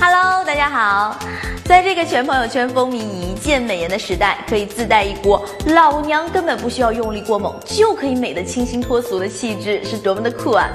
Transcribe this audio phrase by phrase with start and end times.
[0.00, 1.18] Hello，大家好。
[1.64, 10.68] 在这个全朋友圈风靡一键美颜的时代，可以自带一股老娘根本不需要用力过猛就可以美得清新脱俗的气质，是多么的酷啊！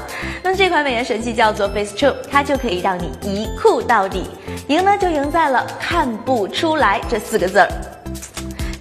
[0.43, 4.25] 那这款美颜神器叫做 Face True，它就可以让你一酷到底，
[4.67, 7.94] 赢呢就赢在了看不出来这四个字儿。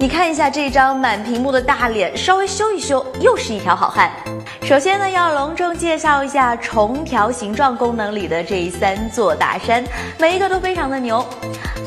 [0.04, 4.12] 你看一下这张满屏幕的大脸，稍微修一修，又是一条好汉。
[4.60, 9.82] 首先呢，要隆重介绍一下重调形状功能里的这三座大山，
[10.18, 11.24] 每一个都非常的牛。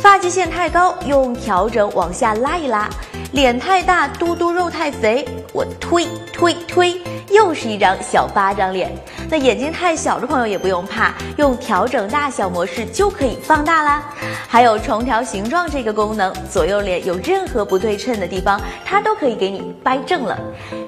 [0.02, 2.90] 发际线太高，用调整往下拉一拉；
[3.34, 7.00] 脸太大，嘟嘟肉太肥，我推推推，
[7.30, 8.90] 又是一张小巴掌脸。
[9.30, 14.04] 那眼睛太小的朋友也不用怕，用调整大小模式就可以放大啦。
[14.48, 20.40] 还有重调形状这个功能，左右脸有任何不对称的地方，它都可以给你掰正了。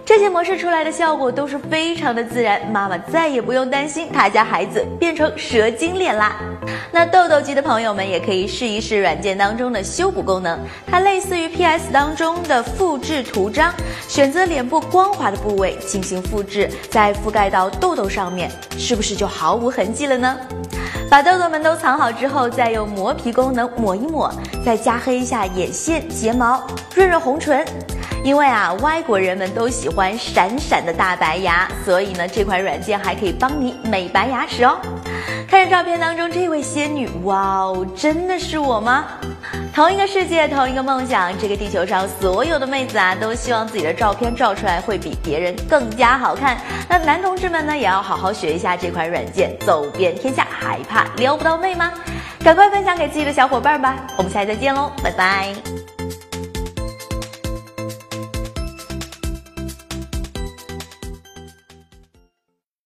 [0.06, 6.38] 这些模式出来的效果都是非常的自然，妈妈再也不用担心她家孩子变成蛇精脸啦。
[6.92, 10.58] 那痘痘肌的朋友们也可以试一试软件当中的修补功能，
[10.90, 13.74] 它类似于 PS 当中中的复制图章，
[14.08, 20.38] 选择脸部光滑的部位进行复制，再覆盖到痘痘上面，是不是就毫无痕迹了呢？
[21.10, 24.32] 把痘痘们都藏好之后，再用磨皮功能抹一抹，
[24.64, 26.64] 再加黑一下眼线、睫毛，
[26.94, 27.66] 润润红唇。
[28.24, 34.78] 因为啊，外国人们都喜欢闪闪的大白牙，所以呢，这款软件还可以帮你美白牙齿哦。
[35.50, 39.06] 看着照片当中这位仙女，哇哦，真的是我吗？
[39.74, 46.58] 同一个世界，同一个梦想，这个地球上所有的妹子啊，都希望自己的照片照出来会比别人更加好看。
[46.90, 51.94] 那男同志们呢，也要好好学一下这款软件，走遍天下还怕撩不到妹吗？
[52.44, 53.96] 赶快分享给自己的小伙伴吧！
[54.18, 55.99] 我们下期再见喽，拜拜。